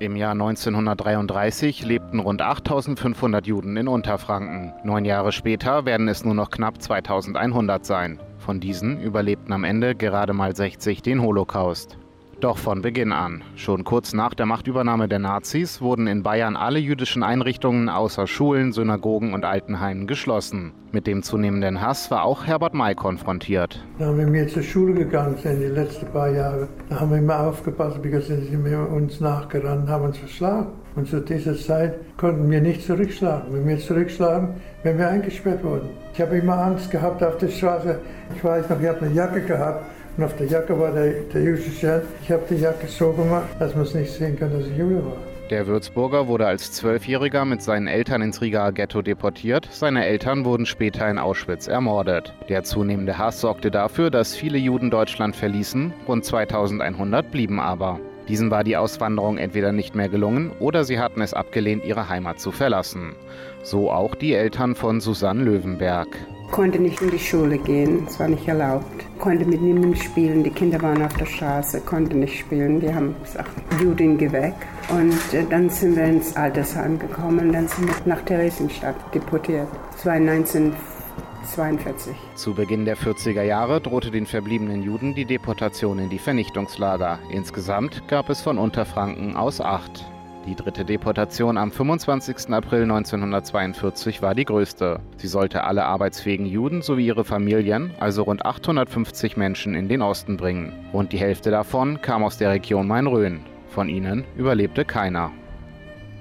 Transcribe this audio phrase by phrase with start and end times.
[0.00, 4.72] Im Jahr 1933 lebten rund 8500 Juden in Unterfranken.
[4.84, 8.20] Neun Jahre später werden es nur noch knapp 2100 sein.
[8.38, 11.98] Von diesen überlebten am Ende gerade mal 60 den Holocaust.
[12.40, 13.42] Doch von Beginn an.
[13.56, 18.72] Schon kurz nach der Machtübernahme der Nazis wurden in Bayern alle jüdischen Einrichtungen außer Schulen,
[18.72, 20.72] Synagogen und Altenheimen geschlossen.
[20.92, 23.84] Mit dem zunehmenden Hass war auch Herbert May konfrontiert.
[23.98, 26.68] Da wir zur Schule gegangen sind die letzten paar Jahre.
[26.88, 30.68] Da haben wir immer aufgepasst, weil sie uns nachgerannt, haben uns verschlagen.
[30.94, 33.52] Und zu dieser Zeit konnten wir nicht zurückschlagen.
[33.52, 34.50] Wenn wir zurückschlagen,
[34.84, 35.88] wären wir eingesperrt worden.
[36.14, 37.98] Ich habe immer Angst gehabt auf der Straße.
[38.36, 39.82] Ich weiß noch, ich habe eine Jacke gehabt
[40.18, 42.02] und auf der Jacke war der, der jüdische Stern.
[42.22, 45.04] Ich habe die Jacke so gemacht, dass man es nicht sehen kann, dass ich Jude
[45.04, 45.16] war.
[45.48, 49.68] Der Würzburger wurde als Zwölfjähriger mit seinen Eltern ins Rigaer Ghetto deportiert.
[49.70, 52.34] Seine Eltern wurden später in Auschwitz ermordet.
[52.48, 55.94] Der zunehmende Hass sorgte dafür, dass viele Juden Deutschland verließen.
[56.06, 58.00] Rund 2100 blieben aber.
[58.28, 62.40] Diesen war die Auswanderung entweder nicht mehr gelungen oder sie hatten es abgelehnt, ihre Heimat
[62.40, 63.14] zu verlassen.
[63.62, 66.08] So auch die Eltern von Susanne Löwenberg
[66.50, 69.04] konnte nicht in die Schule gehen, es war nicht erlaubt.
[69.18, 72.80] Konnte mit niemandem spielen, die Kinder waren auf der Straße, konnte nicht spielen.
[72.80, 74.54] Die haben gesagt, Judin, geh weg.
[74.88, 79.68] Und äh, dann sind wir ins Altersheim gekommen dann sind wir nach Theresienstadt deportiert.
[79.92, 82.16] Das war 1942.
[82.34, 87.18] Zu Beginn der 40er Jahre drohte den verbliebenen Juden die Deportation in die Vernichtungslager.
[87.30, 90.06] Insgesamt gab es von Unterfranken aus acht.
[90.48, 92.48] Die dritte Deportation am 25.
[92.54, 94.98] April 1942 war die größte.
[95.18, 100.38] Sie sollte alle arbeitsfähigen Juden sowie ihre Familien, also rund 850 Menschen, in den Osten
[100.38, 100.72] bringen.
[100.94, 103.40] Rund die Hälfte davon kam aus der Region Main-Rhön.
[103.68, 105.32] Von ihnen überlebte keiner.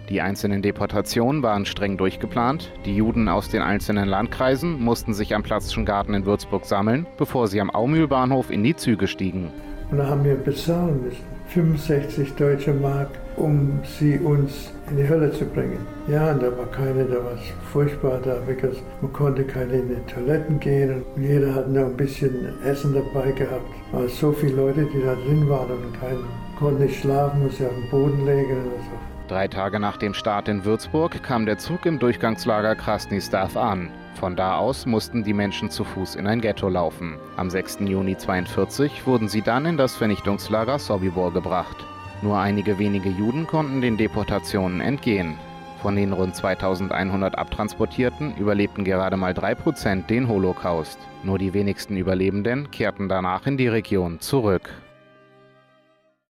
[0.09, 2.73] Die einzelnen Deportationen waren streng durchgeplant.
[2.83, 7.47] Die Juden aus den einzelnen Landkreisen mussten sich am Platzschen Garten in Würzburg sammeln, bevor
[7.47, 9.53] sie am Aumühlbahnhof in die Züge stiegen.
[9.91, 11.23] Und da haben wir bezahlen müssen.
[11.47, 15.79] 65 deutsche Mark um sie uns in die Hölle zu bringen.
[16.07, 19.89] Ja, und da war keine, da war es furchtbar da, because man konnte keine in
[19.89, 22.33] die Toiletten gehen und jeder hat noch ein bisschen
[22.63, 23.65] Essen dabei gehabt.
[23.93, 26.17] Aber so viele Leute, die da drin waren und kein,
[26.57, 29.16] konnten nicht schlafen, mussten auf den Boden legen oder so.
[29.27, 33.89] Drei Tage nach dem Start in Würzburg kam der Zug im Durchgangslager Krasny Stav an.
[34.13, 37.17] Von da aus mussten die Menschen zu Fuß in ein Ghetto laufen.
[37.35, 37.79] Am 6.
[37.81, 41.75] Juni 1942 wurden sie dann in das Vernichtungslager Sobibor gebracht.
[42.21, 45.37] Nur einige wenige Juden konnten den Deportationen entgehen.
[45.81, 50.97] Von den rund 2100 Abtransportierten überlebten gerade mal 3% den Holocaust.
[51.23, 54.71] Nur die wenigsten Überlebenden kehrten danach in die Region zurück.